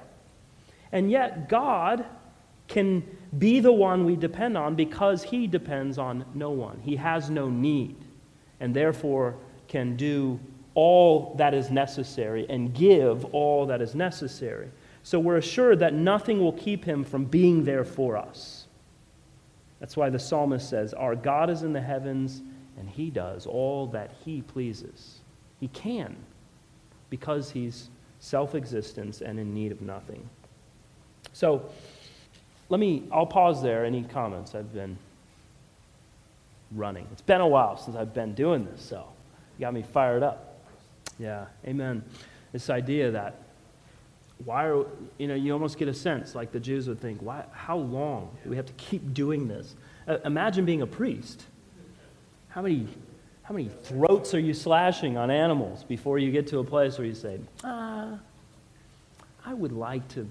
[0.91, 2.05] And yet, God
[2.69, 3.03] can
[3.39, 6.81] be the one we depend on because he depends on no one.
[6.81, 7.97] He has no need,
[8.61, 9.37] and therefore
[9.69, 10.39] can do
[10.75, 14.71] all that is necessary and give all that is necessary.
[15.03, 18.67] So we're assured that nothing will keep him from being there for us.
[19.79, 22.43] That's why the psalmist says, Our God is in the heavens,
[22.79, 25.21] and he does all that he pleases.
[25.61, 26.17] He can,
[27.11, 30.29] because he's self existence and in need of nothing.
[31.33, 31.69] So,
[32.69, 33.85] let me, I'll pause there.
[33.85, 34.55] Any comments?
[34.55, 34.99] I've been
[36.73, 37.07] running.
[37.13, 39.07] It's been a while since I've been doing this, so
[39.59, 40.59] you got me fired up.
[41.19, 42.05] Yeah, amen.
[42.53, 43.37] This idea that
[44.45, 44.85] why are,
[45.19, 48.37] you know, you almost get a sense like the Jews would think, why, how long
[48.43, 49.75] do we have to keep doing this?
[50.09, 51.45] Uh, imagine being a priest.
[52.49, 52.87] How many,
[53.43, 57.07] how many throats are you slashing on animals before you get to a place where
[57.07, 58.19] you say, ah,
[59.47, 60.29] I would like to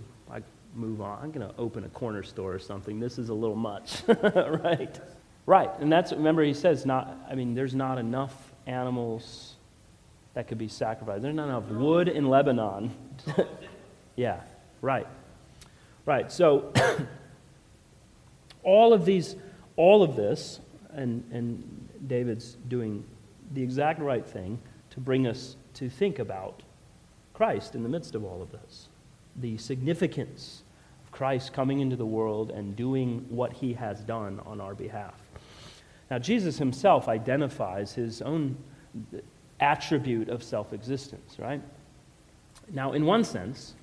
[0.76, 1.20] move on.
[1.22, 3.00] I'm going to open a corner store or something.
[3.00, 5.00] This is a little much, right?
[5.46, 5.70] Right.
[5.80, 8.34] And that's, remember, he says, not, I mean, there's not enough
[8.66, 9.56] animals
[10.34, 11.22] that could be sacrificed.
[11.22, 12.92] There's not enough wood in Lebanon.
[14.16, 14.42] yeah,
[14.82, 15.08] right.
[16.06, 16.32] Right.
[16.32, 16.74] So,
[18.64, 19.36] all of these,
[19.76, 20.60] all of this,
[20.92, 23.04] and, and David's doing
[23.54, 24.60] the exact right thing
[24.92, 26.64] to bring us to think about
[27.34, 28.88] Christ in the midst of all of this
[29.36, 30.63] the significance
[31.14, 35.14] Christ coming into the world and doing what he has done on our behalf.
[36.12, 38.58] Now, Jesus himself identifies his own
[39.60, 41.62] attribute of self existence, right?
[42.72, 43.76] Now, in one sense,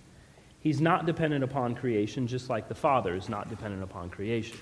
[0.61, 4.59] he's not dependent upon creation, just like the Father is not dependent upon creation.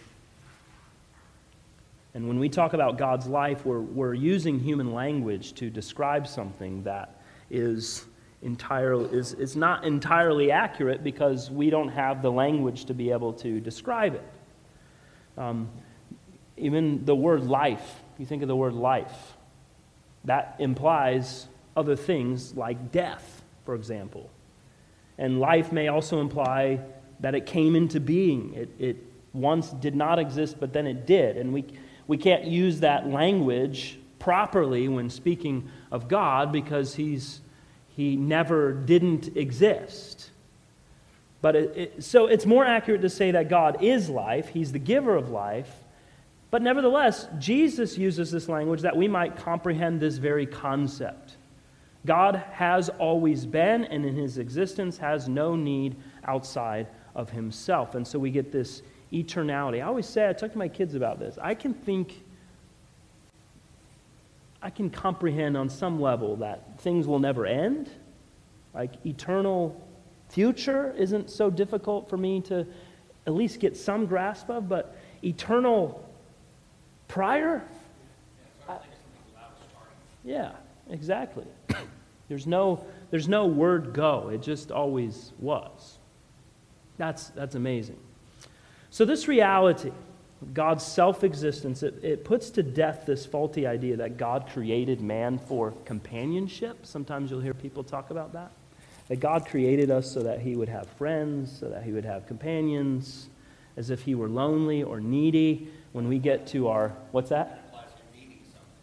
[2.15, 6.83] And when we talk about God's life, we're, we're using human language to describe something
[6.83, 8.07] that is
[8.43, 13.33] entirely is, is not entirely accurate because we don't have the language to be able
[13.33, 14.25] to describe it.
[15.37, 15.69] Um,
[16.57, 19.35] even the word life, you think of the word life,
[20.25, 24.31] that implies other things like death, for example.
[25.17, 26.81] And life may also imply
[27.21, 28.55] that it came into being.
[28.55, 28.97] It, it
[29.33, 31.37] once did not exist, but then it did.
[31.37, 31.65] And we,
[32.07, 37.41] we can't use that language properly when speaking of God because he's,
[37.99, 40.31] he never didn't exist.
[41.41, 44.79] But it, it, so it's more accurate to say that God is life, He's the
[44.79, 45.69] giver of life.
[46.53, 51.39] But nevertheless, Jesus uses this language that we might comprehend this very concept.
[52.07, 56.87] God has always been, and in his existence has no need outside
[57.17, 57.97] of himself.
[57.97, 58.83] And so we get this
[59.13, 59.79] eternality.
[59.79, 61.37] I always say, I talk to my kids about this.
[61.43, 62.23] I can think,
[64.61, 67.91] I can comprehend on some level that things will never end.
[68.75, 69.81] Like eternal
[70.29, 72.67] future isn't so difficult for me to
[73.27, 76.05] at least get some grasp of, but eternal
[77.09, 77.63] prior?
[78.69, 78.79] I,
[80.25, 80.53] yeah,
[80.91, 81.45] exactly.
[82.29, 84.29] There's no, there's no word go.
[84.29, 85.99] It just always was.
[86.99, 87.99] That's, that's amazing.
[88.91, 89.93] So, this reality,
[90.55, 95.39] God's self existence, it, it puts to death this faulty idea that God created man
[95.39, 96.87] for companionship.
[96.87, 98.53] Sometimes you'll hear people talk about that.
[99.09, 102.27] That God created us so that he would have friends, so that he would have
[102.27, 103.29] companions,
[103.77, 105.69] as if he were lonely or needy.
[105.93, 107.65] When we get to our, what's that?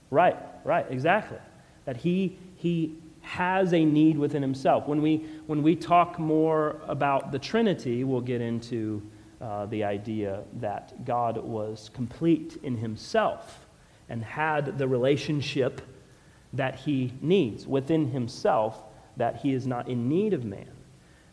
[0.09, 0.35] Right,
[0.65, 1.37] right, exactly.
[1.85, 4.87] That he, he has a need within himself.
[4.87, 9.01] When we, when we talk more about the Trinity, we'll get into
[9.45, 13.67] uh, the idea that God was complete in himself
[14.09, 15.81] and had the relationship
[16.53, 18.81] that he needs within himself,
[19.17, 20.71] that he is not in need of man.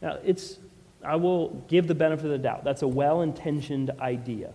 [0.02, 0.58] Now, it's,
[1.02, 2.64] I will give the benefit of the doubt.
[2.64, 4.52] That's a well intentioned idea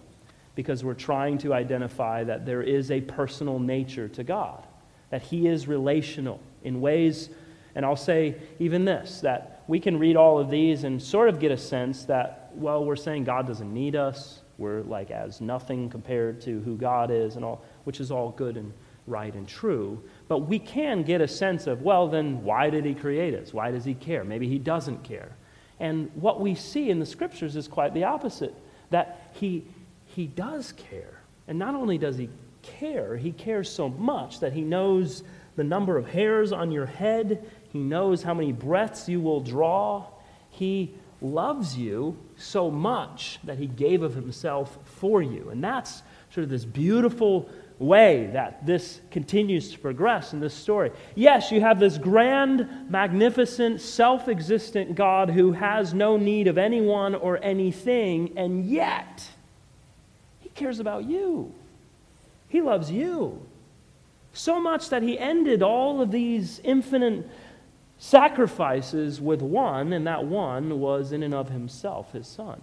[0.53, 4.67] because we're trying to identify that there is a personal nature to God,
[5.09, 7.29] that he is relational in ways,
[7.73, 11.39] and I'll say even this, that we can read all of these and sort of
[11.39, 14.41] get a sense that well, we're saying God doesn't need us.
[14.57, 18.57] We're like as nothing compared to who God is and all, which is all good
[18.57, 18.73] and
[19.05, 20.01] right and true.
[20.27, 23.53] But we can get a sense of, well, then why did he create us?
[23.53, 24.23] Why does he care?
[24.23, 25.29] Maybe he doesn't care.
[25.79, 28.55] And what we see in the scriptures is quite the opposite
[28.89, 29.63] that he,
[30.07, 31.21] he does care.
[31.47, 32.29] And not only does he
[32.63, 35.23] care, he cares so much that he knows
[35.55, 40.07] the number of hairs on your head, he knows how many breaths you will draw.
[40.49, 45.49] He loves you so much that he gave of himself for you.
[45.49, 46.01] And that's
[46.31, 47.47] sort of this beautiful
[47.77, 50.91] way that this continues to progress in this story.
[51.13, 57.13] Yes, you have this grand, magnificent, self existent God who has no need of anyone
[57.13, 59.29] or anything, and yet
[60.39, 61.53] he cares about you.
[62.49, 63.45] He loves you
[64.33, 67.27] so much that he ended all of these infinite
[67.99, 72.61] sacrifices with one, and that one was in and of himself his son.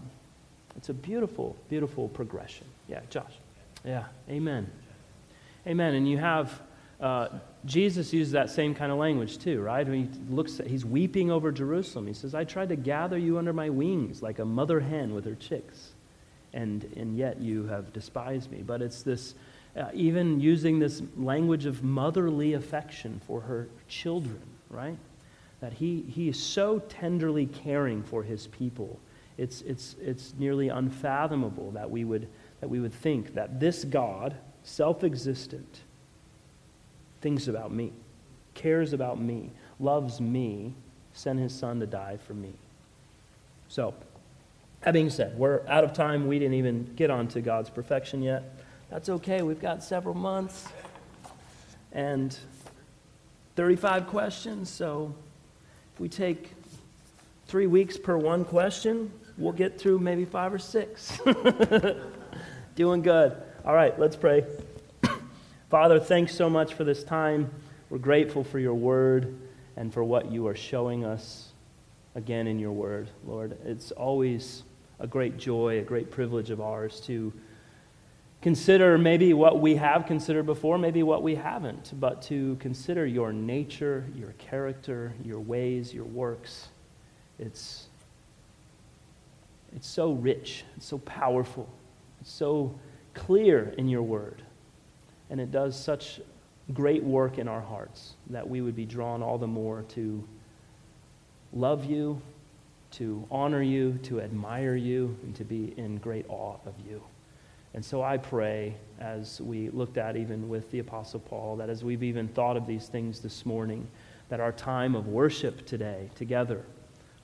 [0.77, 2.67] It's a beautiful, beautiful progression.
[2.89, 3.33] Yeah, Josh.
[3.85, 4.71] Yeah, amen.
[5.67, 5.95] Amen.
[5.95, 6.61] And you have
[7.01, 7.29] uh,
[7.65, 9.87] Jesus uses that same kind of language too, right?
[9.87, 12.07] When he looks at, he's weeping over Jerusalem.
[12.07, 15.25] He says, I tried to gather you under my wings like a mother hen with
[15.25, 15.93] her chicks,
[16.53, 18.63] and, and yet you have despised me.
[18.63, 19.35] But it's this,
[19.77, 24.97] uh, even using this language of motherly affection for her children, right?
[25.65, 29.01] That he, he is so tenderly caring for his people.
[29.39, 32.29] It's, it's, it's nearly unfathomable that we, would,
[32.61, 35.81] that we would think that this God, self existent,
[37.23, 37.95] thinks about me,
[38.53, 40.75] cares about me, loves me,
[41.15, 42.53] sent his son to die for me.
[43.69, 43.95] So,
[44.83, 46.27] that being said, we're out of time.
[46.27, 48.43] We didn't even get on to God's perfection yet.
[48.91, 49.41] That's okay.
[49.41, 50.69] We've got several months
[51.91, 52.39] and
[53.57, 55.15] 35 questions, so
[55.95, 56.51] if we take
[57.47, 61.17] three weeks per one question, we'll get through maybe five or six.
[62.75, 63.37] Doing good.
[63.65, 64.45] All right, let's pray.
[65.71, 67.49] Father, thanks so much for this time.
[67.91, 69.39] We're grateful for your word
[69.77, 71.51] and for what you are showing us
[72.17, 73.57] again in your word, Lord.
[73.65, 74.65] It's always
[74.99, 77.33] a great joy, a great privilege of ours to
[78.45, 83.33] consider maybe what we have considered before, maybe what we haven't, but to consider your
[83.33, 86.69] nature, your character, your ways, your works.
[87.39, 87.87] It's,
[89.75, 91.67] it's so rich, it's so powerful,
[92.21, 92.79] it's so
[93.15, 94.43] clear in your word.
[95.31, 96.21] And it does such
[96.75, 100.23] great work in our hearts that we would be drawn all the more to
[101.55, 102.21] love you,
[102.91, 107.03] to honor you, to admire you, and to be in great awe of you.
[107.75, 111.83] And so I pray, as we looked at even with the Apostle Paul, that as
[111.83, 113.89] we've even thought of these things this morning,
[114.29, 116.65] that our time of worship today together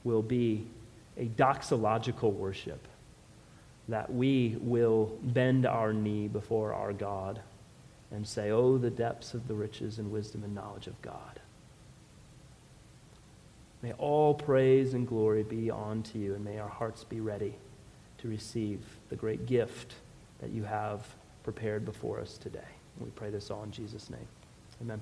[0.02, 0.66] will be
[1.16, 2.88] a doxological worship,
[3.88, 7.40] that we will bend our knee before our God
[8.10, 11.38] and say, Oh, the depths of the riches and wisdom and knowledge of God.
[13.82, 17.54] May all praise and glory be unto you, and may our hearts be ready
[18.18, 19.94] to receive the great gift
[20.40, 21.06] that you have
[21.42, 22.60] prepared before us today.
[22.98, 24.28] We pray this all in Jesus' name.
[24.82, 25.00] Amen.